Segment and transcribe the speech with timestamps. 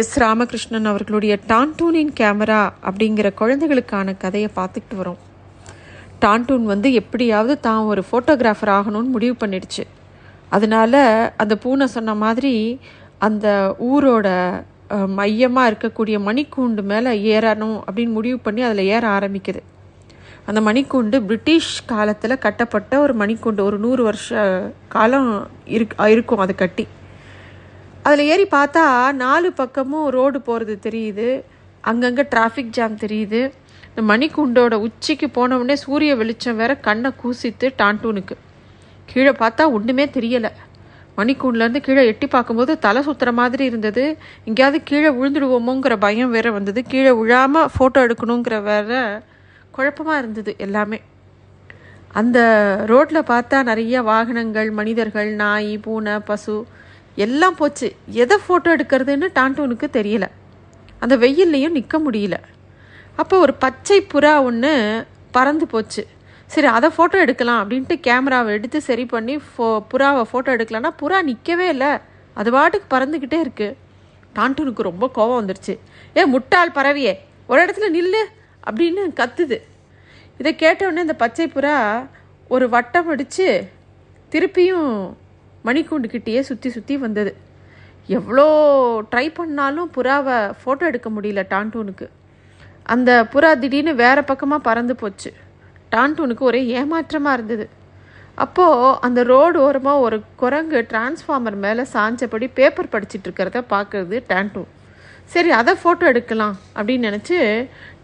[0.00, 5.20] S Ramakrishnan அவர்களுடைய டான்டூனின் camera அப்படிங்கிற குழந்தைகளுக்கான கதையை பார்த்துக்கிட்டு வரோம்.
[6.24, 9.84] டான்டூன் வந்து எப்படியாவது தான் ஒரு ஃபோட்டோகிராஃபர் ஆகணும்னு முடிவு பண்ணிடுச்சு.
[10.56, 11.02] அதனால
[11.36, 12.54] அந்த பூனை சொன்ன மாதிரி
[13.28, 13.46] அந்த
[13.88, 14.28] ஊரோட
[15.18, 19.62] மையமாக இருக்கக்கூடிய மணிக்கூண்டு மேலே ஏறணும் அப்படின்னு முடிவு பண்ணி அதில் ஏற ஆரம்பிக்குது.
[20.48, 23.64] அந்த மணிக்கூண்டு பிரிட்டிஷ் காலத்தில் கட்டப்பட்ட ஒரு மணிக்கூண்டு.
[23.70, 24.28] ஒரு நூறு வருஷ
[24.96, 25.32] காலம்
[25.78, 26.86] இருக் இருக்கும் அது கட்டி.
[28.02, 31.28] அதில் ஏறி பார்த்தா நாலு பக்கமும் ரோடு போகிறது தெரியுது.
[31.80, 33.40] அங்கங்கே டிராஃபிக் ஜாம் தெரியுது.
[33.88, 38.36] இந்த மணிக்குண்டோட உச்சிக்கு போனவுடனே சூரிய வெளிச்சம் வேற கண்ணை கூசித்து டான்டூனுக்கு.
[39.12, 40.50] கீழே பார்த்தா ஒன்றுமே தெரியலை.
[41.16, 44.16] மணிக்கூண்லேருந்து கீழே எட்டி பார்க்கும்போது தலை சுத்துற மாதிரி இருந்தது.
[44.44, 46.82] எங்கேயாவது கீழே விழுந்துடுவோமோங்கிற பயம் வேற வந்தது.
[46.82, 49.22] கீழே விழாமல் ஃபோட்டோ எடுக்கணுங்கிற வேற
[49.70, 51.00] குழப்பமாக இருந்தது எல்லாமே.
[52.12, 52.38] அந்த
[52.86, 56.56] ரோட்டில் பார்த்தா நிறைய வாகனங்கள் மனிதர்கள் நாய் பூனை பசு
[57.24, 57.88] எல்லாம் போச்சு.
[58.22, 60.26] எதை ஃபோட்டோ எடுக்கிறதுன்னு டான்டூனுக்கு தெரியல.
[61.02, 62.36] அந்த வெயில்லையும் நிற்க முடியல.
[63.20, 64.72] அப்போ ஒரு பச்சை புறா ஒன்று
[65.36, 66.02] பறந்து போச்சு.
[66.52, 71.66] சரி அதை ஃபோட்டோ எடுக்கலாம் அப்படின்ட்டு கேமராவை எடுத்து சரி பண்ணி ஃபோ புறாவை ஃபோட்டோ எடுக்கலான்னா புறா நிற்கவே
[71.74, 71.90] இல்லை.
[72.34, 73.76] அது பாட்டுக்கு பறந்துக்கிட்டே இருக்குது
[74.36, 75.74] டான்டூனுக்கு ரொம்ப கோபம் வந்துருச்சு.
[76.16, 77.14] ஏ முட்டாள் பறவையே
[77.50, 78.22] ஒரு இடத்துல நில்லு
[78.68, 79.58] அப்படின்னு கத்துது.
[80.40, 81.76] இதை கேட்டவுடனே இந்த பச்சை புறா
[82.54, 83.46] ஒரு வட்டம் அடித்து
[84.32, 84.92] திருப்பியும்
[85.66, 87.32] மணிக்கூண்டு கிட்டேயே சுற்றி சுற்றி வந்தது.
[88.08, 88.46] எவ்வளோ
[89.10, 92.06] ட்ரை பண்ணாலும் புறாவை ஃபோட்டோ எடுக்க முடியல டான்டூனுக்கு.
[92.94, 95.30] அந்த புறா திடீர்னு வேறு பக்கமாக பறந்து போச்சு.
[95.94, 97.66] டான்டூனுக்கு ஒரே ஏமாற்றமாக இருந்தது.
[98.44, 104.68] அப்போது அந்த ரோடு ஓரமாக ஒரு குரங்கு டிரான்ஸ்ஃபார்மர் மேலே சாஞ்சபடி பேப்பர் படிச்சுட்டு இருக்கிறத பார்க்குறது டான்டூன்
[105.32, 107.38] சரி அதை ஃபோட்டோ எடுக்கலாம் அப்படின்னு நினச்சி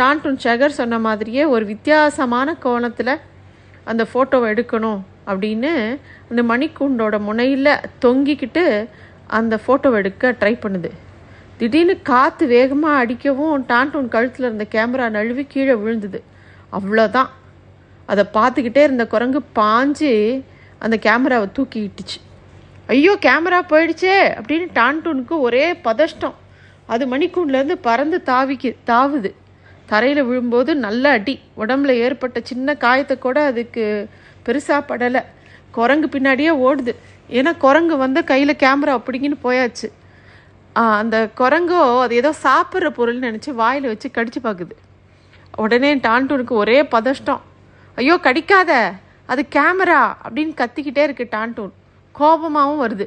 [0.00, 3.14] டான்டூன் ஷகர் சொன்ன மாதிரியே ஒரு வித்தியாசமான கோணத்தில்
[3.90, 5.00] அந்த ஃபோட்டோவை எடுக்கணும்.
[5.30, 5.72] அப்படின்னு
[6.30, 7.72] அந்த மணிக்கூண்டோட முனையில்
[8.04, 8.64] தொங்கிக்கிட்டு
[9.38, 10.90] அந்த ஃபோட்டோவை எடுக்க ட்ரை பண்ணுது.
[11.60, 16.20] திடீர்னு காற்று வேகமாக அடிக்கவும் டான்டூன் கழுத்தில் இருந்த கேமரா நழுவி கீழே விழுந்தது.
[16.78, 17.30] அவ்வளோதான்
[18.12, 20.12] அதை பார்த்துக்கிட்டே இருந்த குரங்கு பாஞ்சு
[20.84, 22.18] அந்த கேமராவை தூக்கிக்கிட்டுச்சு
[22.94, 26.36] ஐயோ கேமரா போயிடுச்சே அப்படின்னு டான்டூனுக்கு ஒரே பதஷ்டம்.
[26.92, 29.30] அது மணிக்கூண்லேருந்து பறந்து தாவிக்கு தாவுது.
[29.90, 31.34] தரையில் விழும்போது நல்ல அடி.
[31.62, 33.84] உடம்புல ஏற்பட்ட சின்ன காயத்தை கூட அதுக்கு
[34.46, 35.22] பெருசாக படலை.
[35.76, 36.92] குரங்கு பின்னாடியே ஓடுது.
[37.38, 39.88] ஏன்னா குரங்கு வந்து கையில் கேமரா அப்படிங்கன்னு போயாச்சு.
[41.00, 44.74] அந்த குரங்கோ அது ஏதோ சாப்பிட்ற பொருள்னு நினச்சி வாயில் வச்சு கடிச்சு பார்க்குது
[45.62, 47.42] உடனே டான்டூனுக்கு ஒரே பதஷ்டம்.
[47.98, 48.72] ஐயோ கடிக்காத.
[49.32, 51.72] அது கேமரா அப்படின்னு கத்திக்கிட்டே இருக்கு டான்டூன்.
[52.14, 53.06] கோபமாகவும் வருது.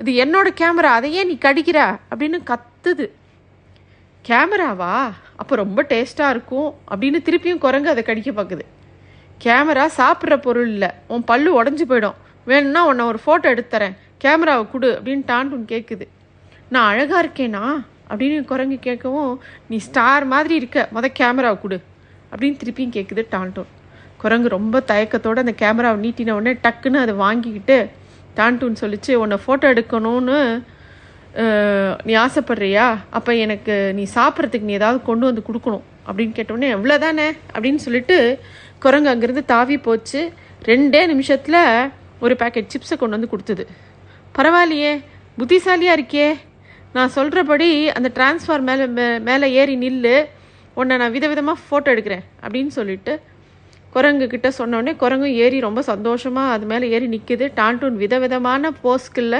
[0.00, 1.78] இது என்னோட கேமரா அதையே நீ கடிக்கிற
[2.10, 3.06] அப்படின்னு கத்துது.
[4.24, 4.94] கேமராவா?
[5.40, 8.64] அப்போ ரொம்ப டேஸ்ட்டாக இருக்கும் அப்படின்னு திருப்பியும் குரங்கு அதை கடிக்க பார்க்குது
[9.44, 10.90] கேமரா சாப்பிட்ற பொருள் இல்லை.
[11.06, 12.18] உன் பல்லு உடஞ்சி போயிடும்.
[12.46, 13.96] வேணும்னா உன்னை ஒரு ஃபோட்டோ எடுத்து தரேன்.
[14.18, 16.06] கேமராவை கொடு அப்படின்னு டான்டூன் கேட்குது
[16.68, 17.64] நான் அழகாக இருக்கேனா?
[18.10, 19.32] அப்படின்னு குரங்கு கேட்கவும்
[19.68, 20.88] நீ ஸ்டார் மாதிரி இருக்க.
[20.94, 21.78] மொத கேமராவை கொடு.
[22.32, 23.70] அப்படின்னு திருப்பியும் கேட்குது டான்டூன்
[24.16, 27.78] குரங்கு ரொம்ப தயக்கத்தோடு அந்த கேமராவை நீட்டின உடனே டக்குன்னு அதை வாங்கிக்கிட்டு
[28.36, 30.38] டான்டூன் சொல்லிச்சு உன்னை ஃபோட்டோ எடுக்கணும்னு
[32.08, 32.86] நீ ஆசைப்படுறியா?
[33.10, 35.84] அப்போ எனக்கு நீ சாப்பிட்றதுக்கு நீ ஏதாவது கொண்டு வந்து கொடுக்கணும்.
[36.08, 38.16] அப்படின்னு கேட்டோடனே எவ்வளோதானே அப்படின்னு சொல்லிட்டு
[38.84, 40.20] குரங்கு அங்கேருந்து தாவி போச்சு.
[40.70, 41.62] ரெண்டே நிமிஷத்தில்
[42.24, 43.66] ஒரு பேக்கெட் சிப்ஸை கொண்டு வந்து கொடுத்தது.
[44.38, 44.92] பரவாயில்லையே
[45.38, 46.28] புத்திசாலியாக இருக்கே
[46.92, 50.16] நான் சொல்கிறபடி அந்த டிரான்ஸ்ஃபார் மேலே மே மேலே ஏறி நில்லு.
[50.74, 52.24] உன்னை நான் விதவிதமாக ஃபோட்டோ எடுக்கிறேன்.
[52.44, 53.12] அப்படின்னு சொல்லிட்டு
[53.94, 59.38] குரங்கு கிட்ட சொன்னோடனே குரங்கும் ஏறி ரொம்ப சந்தோஷமாக அது மேலே ஏறி நிற்கிது டான்டூன் விதவிதமான போஸ்கில்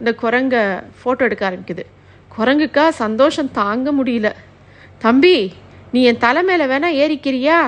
[0.00, 0.62] இந்த குரங்கை
[0.98, 1.84] ஃபோட்டோ எடுக்க ஆரம்பிக்குது.
[2.36, 4.30] குரங்குக்கா சந்தோஷம் தாங்க முடியல.
[5.04, 5.36] தம்பி
[5.92, 7.58] நீ என் தலை மேலே வேணா ஏறிக்கிறியா?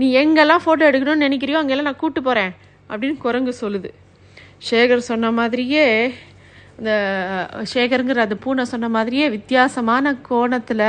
[0.00, 2.52] நீ எங்கெல்லாம் ஃபோட்டோ எடுக்கணும்னு நினைக்கிறியோ அங்கெல்லாம் நான் கூப்பிட்டு போகிறேன்
[2.90, 3.90] அப்படின்னு குரங்கு சொல்லுது.
[4.68, 5.86] சேகர் சொன்ன மாதிரியே
[6.78, 6.92] இந்த
[7.72, 10.86] சேகருங்கிற அந்த பூனை சொன்ன மாதிரியே வித்தியாசமான கோணத்தில்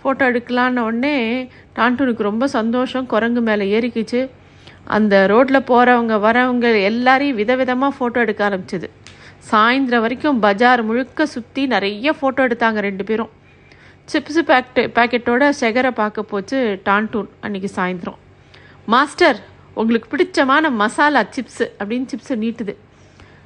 [0.00, 1.16] ஃபோட்டோ எடுக்கலான்னு உடனே
[1.76, 4.20] டான்டூனுக்கு ரொம்ப சந்தோஷம் குரங்கு மேலே ஏறிக்கிச்சு.
[4.96, 8.88] அந்த ரோட்டில் போகிறவங்க வரவங்க எல்லாரையும் விதவிதமாக ஃபோட்டோ எடுக்க ஆரம்பிச்சிது.
[9.46, 13.30] சாயந்தரம் வரைக்கும் பஜார் முழுக்க சுற்றி நிறைய ஃபோட்டோ எடுத்தாங்க ரெண்டு பேரும்.
[14.12, 18.18] சிப்ஸு பேக்கெட்டு பேக்கெட்டோட செகரை பார்க்க போச்சு டான்டூன் அன்றைக்கி சாயந்தரம்.
[18.86, 19.38] மாஸ்டர்
[19.74, 22.74] உங்களுக்கு பிடிச்சமான மசாலா சிப்ஸு அப்படின்னு சிப்ஸை நீட்டுது.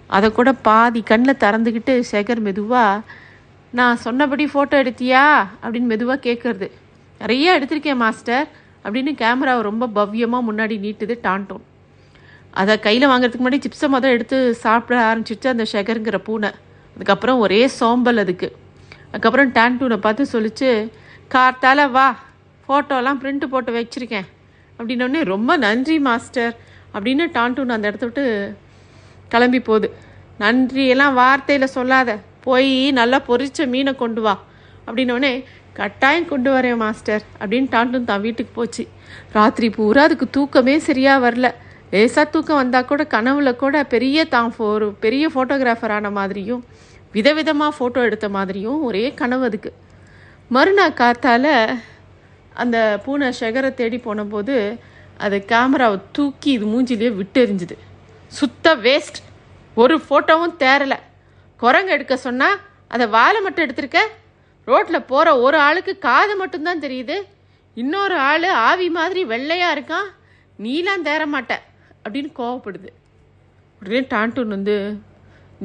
[0.07, 3.01] அதை கூட பாதி கண்ணில் திறந்துக்கிட்டு சேகர் மெதுவாக
[3.71, 5.25] நான் சொன்னபடி ஃபோட்டோ எடுத்தியா?
[5.63, 6.71] அப்படின்னு மெதுவாக கேட்குறது
[7.21, 8.49] நிறைய எடுத்திருக்கேன் மாஸ்டர்
[8.85, 11.65] அப்படின்னு கேமராவை ரொம்ப பவ்யமாக முன்னாடி நீட்டுது டான்டோன்.
[12.61, 16.51] அதை கையில் வாங்குறதுக்கு முன்னாடி சிப்ஸை மொதல் எடுத்து சாப்பிட ஆரம்பிச்சிச்சு அந்த ஷெகருங்கிற பூனை.
[16.95, 18.49] அதுக்கப்புறம் ஒரே சோம்பல் அதுக்கு.
[19.11, 20.71] அதுக்கப்புறம் டான்டூனை பார்த்து சொல்லிச்சு
[21.35, 22.09] கார்த்தால வா
[22.67, 24.29] ஃபோட்டோலாம் பிரிண்ட் போட்டு வச்சுருக்கேன்.
[24.79, 26.53] அப்படின்னோடனே ரொம்ப நன்றி மாஸ்டர்
[26.95, 28.25] அப்படின்னு டான்டூன் அந்த இடத்த விட்டு
[29.33, 29.89] கிளம்பி போகுது.
[30.43, 32.11] நன்றியெல்லாம் வார்த்தையில் சொல்லாத.
[32.47, 32.71] போய்
[33.01, 34.35] நல்லா பொரிச்ச மீனை கொண்டு வா.
[34.87, 35.33] அப்படின்னோடனே
[35.79, 38.85] கட்டாயம் கொண்டு வரேன் மாஸ்டர் அப்படின்னு டான்டூன் தான் வீட்டுக்கு போச்சு.
[39.37, 41.49] ராத்திரி பூரா அதுக்கு தூக்கமே சரியாக வரல.
[41.93, 46.63] லேசாக தூக்கம் வந்தால் கூட கனவுல கூட பெரிய தான் ஒரு பெரிய ஃபோட்டோகிராஃபர் ஆன மாதிரியும்
[47.15, 49.71] விதவிதமாக ஃபோட்டோ எடுத்த மாதிரியும் ஒரே கனவு அதுக்கு.
[50.51, 51.53] மறுநாள் காத்தால்
[52.63, 54.57] அந்த பூனை ஷெகரை தேடி போனபோது
[55.19, 57.77] அது கேமராவை தூக்கி இது மூஞ்சிலேயே விட்டு எறிஞ்சுது
[58.33, 59.21] சுத்த வேஸ்ட்
[59.77, 60.99] ஒரு ஃபோட்டோவும் தேரலை
[61.61, 62.57] குரங்கு எடுக்க சொன்னால்
[62.89, 64.01] அதை வாழை மட்டும் எடுத்திருக்க?
[64.69, 67.17] ரோட்டில் போகிற ஒரு ஆளுக்கு காது மட்டும்தான் தெரியுது.
[67.77, 70.09] இன்னொரு ஆள் ஆவி மாதிரி வெள்ளையாக இருக்கான்.
[70.59, 71.63] நீலாம் தேர மாட்டேன்
[72.05, 72.91] அப்படின்னு கோவப்படுது.
[73.83, 74.77] உடனே டான்டூன் வந்து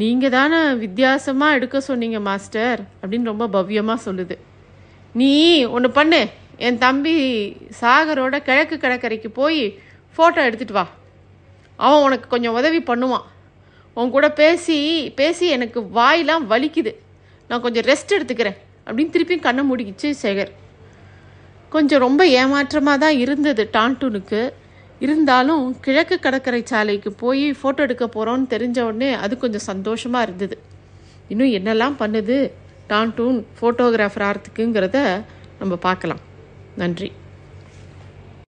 [0.02, 4.36] நீங்கள் தானே வித்தியாசமாக எடுக்க சொன்னீங்க மாஸ்டர் அப்படின்னு ரொம்ப பவ்யமாக சொல்லுது.
[5.20, 5.32] நீ
[5.76, 6.22] ஒன்று பண்ணு.
[6.68, 7.16] என் தம்பி
[7.80, 9.62] சாகரோட கிழக்கு கடற்கரைக்கு போய்
[10.16, 10.86] ஃபோட்டோ எடுத்துகிட்டு வா.
[11.86, 13.26] அவன் உனக்கு கொஞ்சம் உதவி பண்ணுவான்.
[13.98, 14.78] உன் கூட பேசி
[15.20, 16.94] பேசி எனக்கு வாயெல்லாம் வலிக்குது.
[17.50, 20.52] நான் கொஞ்சம் ரெஸ்ட் எடுத்துக்கிறேன் அப்படின்னு திருப்பியும் கண்ணை முடிக்கிச்சு சேகர்.
[21.76, 24.42] கொஞ்சம் ரொம்ப ஏமாற்றமாக தான் இருந்தது டான்டூனுக்கு.
[25.02, 30.58] இருந்தாலும் கிழக்கு கடற்கரை சாலைக்கு போய் ஃபோட்டோ எடுக்க போகிறோன்னு தெரிஞ்ச உடனே அது கொஞ்சம் சந்தோஷமாக இருந்தது.
[31.34, 32.38] இன்னும் என்னெல்லாம் பண்ணுது
[32.90, 35.00] டான்டூன் ஃபோட்டோகிராஃபர் ஆகிறதுக்குங்கிறத
[35.60, 36.22] நம்ம பார்க்கலாம்.
[36.82, 37.10] நன்றி.